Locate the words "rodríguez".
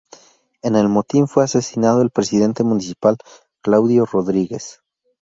4.07-4.81